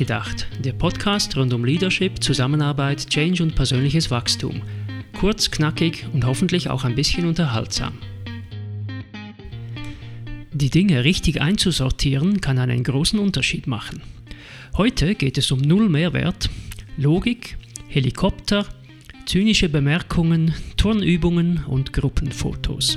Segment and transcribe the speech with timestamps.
[0.00, 4.62] Nachgedacht, der Podcast rund um Leadership, Zusammenarbeit, Change und persönliches Wachstum.
[5.12, 7.92] Kurz, knackig und hoffentlich auch ein bisschen unterhaltsam.
[10.52, 14.00] Die Dinge richtig einzusortieren kann einen großen Unterschied machen.
[14.74, 16.48] Heute geht es um Null Mehrwert,
[16.96, 17.58] Logik,
[17.88, 18.64] Helikopter,
[19.26, 22.96] zynische Bemerkungen, Turnübungen und Gruppenfotos.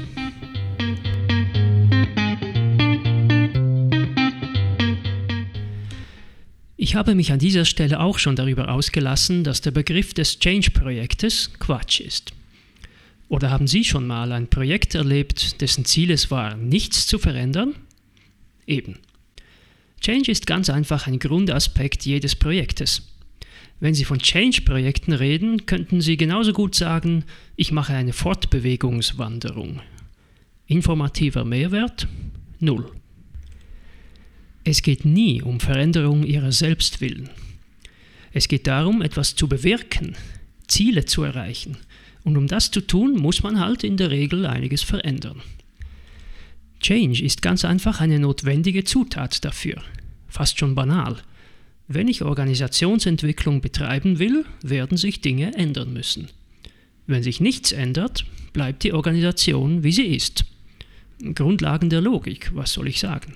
[6.84, 11.54] Ich habe mich an dieser Stelle auch schon darüber ausgelassen, dass der Begriff des Change-Projektes
[11.58, 12.34] Quatsch ist.
[13.30, 17.74] Oder haben Sie schon mal ein Projekt erlebt, dessen Ziel es war, nichts zu verändern?
[18.68, 19.00] Eben.
[20.02, 23.14] Change ist ganz einfach ein Grundaspekt jedes Projektes.
[23.80, 27.24] Wenn Sie von Change-Projekten reden, könnten Sie genauso gut sagen,
[27.56, 29.80] ich mache eine Fortbewegungswanderung.
[30.68, 32.10] Informativer Mehrwert?
[32.60, 32.92] Null.
[34.64, 37.30] Es geht nie um Veränderung ihrer selbst willen.
[38.32, 40.16] Es geht darum, etwas zu bewirken,
[40.68, 41.78] Ziele zu erreichen.
[42.24, 45.42] Und um das zu tun, muss man halt in der Regel einiges verändern.
[46.80, 49.82] Change ist ganz einfach eine notwendige Zutat dafür.
[50.28, 51.18] Fast schon banal.
[51.88, 56.30] Wenn ich Organisationsentwicklung betreiben will, werden sich Dinge ändern müssen.
[57.06, 60.46] Wenn sich nichts ändert, bleibt die Organisation, wie sie ist.
[61.36, 63.36] Grundlagen der Logik, was soll ich sagen?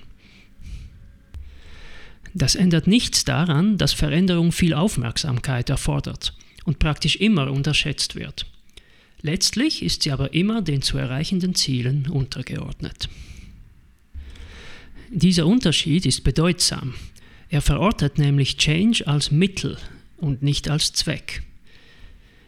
[2.34, 8.46] Das ändert nichts daran, dass Veränderung viel Aufmerksamkeit erfordert und praktisch immer unterschätzt wird.
[9.20, 13.08] Letztlich ist sie aber immer den zu erreichenden Zielen untergeordnet.
[15.10, 16.94] Dieser Unterschied ist bedeutsam.
[17.48, 19.78] Er verortet nämlich Change als Mittel
[20.18, 21.42] und nicht als Zweck.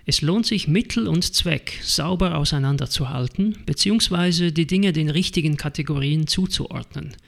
[0.05, 7.17] Es lohnt sich, Mittel und Zweck sauber auseinanderzuhalten, beziehungsweise die Dinge den richtigen Kategorien zuzuordnen–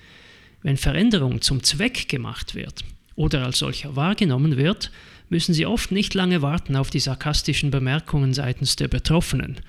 [0.62, 4.90] wenn Veränderung zum Zweck gemacht wird oder als solcher wahrgenommen wird,
[5.28, 9.60] müssen Sie oft nicht lange warten auf die sarkastischen Bemerkungen seitens der Betroffenen.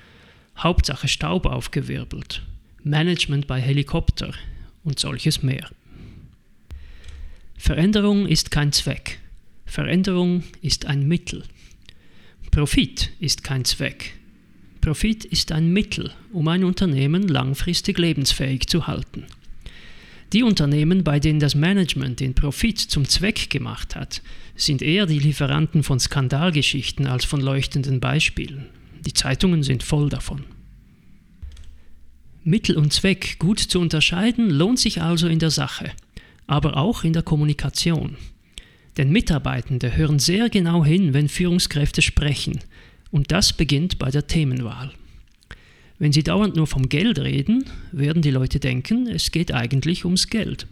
[0.56, 2.42] Hauptsache Staub aufgewirbelt,
[2.82, 4.32] Management bei Helikopter
[4.84, 5.68] und solches mehr.
[7.56, 9.18] Veränderung ist kein Zweck.
[9.64, 11.44] Veränderung ist ein Mittel.
[12.50, 14.14] Profit ist kein Zweck.
[14.80, 19.24] Profit ist ein Mittel, um ein Unternehmen langfristig lebensfähig zu halten.
[20.34, 24.20] Die Unternehmen, bei denen das Management den Profit zum Zweck gemacht hat,
[24.56, 28.66] sind eher die Lieferanten von Skandalgeschichten als von leuchtenden Beispielen.
[29.06, 30.42] Die Zeitungen sind voll davon.
[32.42, 35.92] Mittel und Zweck gut zu unterscheiden lohnt sich also in der Sache,
[36.48, 38.16] aber auch in der Kommunikation.
[38.96, 42.58] Denn Mitarbeitende hören sehr genau hin, wenn Führungskräfte sprechen,
[43.12, 44.90] und das beginnt bei der Themenwahl.
[45.98, 50.28] Wenn Sie dauernd nur vom Geld reden, werden die Leute denken, es geht eigentlich ums
[50.28, 50.66] Geld.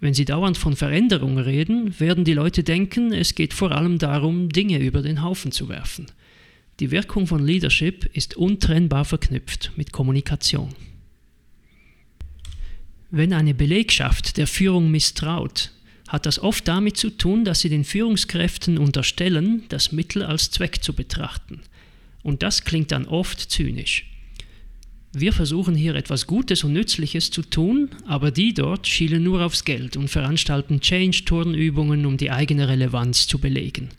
[0.00, 4.50] Wenn Sie dauernd von Veränderung reden, werden die Leute denken, es geht vor allem darum,
[4.50, 6.06] Dinge über den Haufen zu werfen.
[6.80, 10.74] Die Wirkung von Leadership ist untrennbar verknüpft mit Kommunikation.
[13.10, 15.70] Wenn eine Belegschaft der Führung misstraut,
[16.08, 20.82] hat das oft damit zu tun, dass sie den Führungskräften unterstellen, das Mittel als Zweck
[20.82, 21.60] zu betrachten.
[22.22, 24.13] Und das klingt dann oft zynisch.
[25.16, 29.64] Wir versuchen hier etwas Gutes und Nützliches zu tun, aber die dort schielen nur aufs
[29.64, 33.90] Geld und veranstalten Change-Turnübungen, um die eigene Relevanz zu belegen.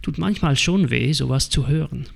[0.00, 2.06] Tut manchmal schon weh, sowas zu hören.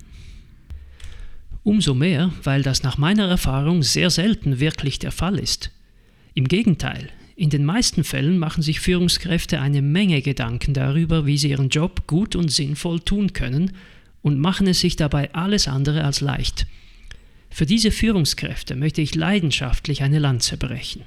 [1.61, 5.69] Umso mehr, weil das nach meiner Erfahrung sehr selten wirklich der Fall ist.
[6.33, 11.51] Im Gegenteil, in den meisten Fällen machen sich Führungskräfte eine Menge Gedanken darüber, wie sie
[11.51, 13.73] ihren Job gut und sinnvoll tun können
[14.23, 16.65] und machen es sich dabei alles andere als leicht–
[17.49, 21.03] für diese Führungskräfte möchte ich leidenschaftlich eine Lanze brechen.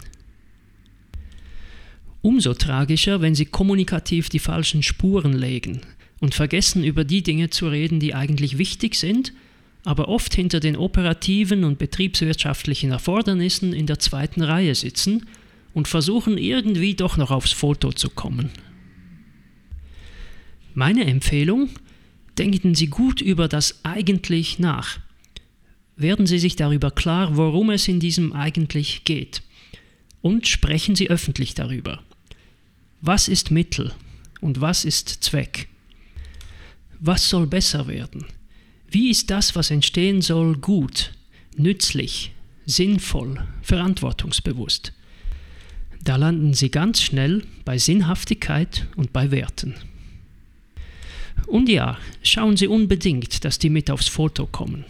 [2.21, 5.81] Umso tragischer, wenn sie kommunikativ die falschen Spuren legen
[6.21, 9.33] und vergessen, über die Dinge zu reden, die eigentlich wichtig sind,
[9.85, 15.27] aber oft hinter den operativen und betriebswirtschaftlichen Erfordernissen in der zweiten Reihe sitzen
[15.75, 18.51] und versuchen irgendwie doch noch aufs Foto zu kommen.
[20.75, 21.71] Meine Empfehlung,
[22.39, 25.01] denken Sie gut über das eigentlich nach
[26.03, 29.43] werden Sie sich darüber klar, worum es in diesem eigentlich geht.
[30.21, 32.03] Und sprechen Sie öffentlich darüber.
[33.01, 33.93] Was ist Mittel
[34.41, 35.69] und was ist Zweck?
[37.01, 38.27] Was soll besser werden?
[38.89, 41.13] Wie ist das, was entstehen soll, gut,
[41.57, 42.33] nützlich,
[42.67, 44.93] sinnvoll, verantwortungsbewusst?
[46.05, 49.75] Da landen Sie ganz schnell bei Sinnhaftigkeit und bei Werten.
[51.47, 54.85] Und ja, schauen Sie unbedingt, dass die mit aufs Foto kommen.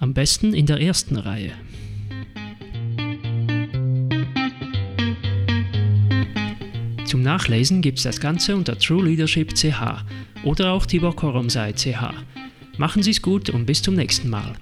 [0.00, 1.52] Am besten in der ersten Reihe.
[7.04, 10.02] Zum Nachlesen gibt es das Ganze unter True Leadership CH
[10.42, 11.14] oder auch Tibor.
[12.78, 14.54] Machen Sie es gut und bis zum nächsten Mal.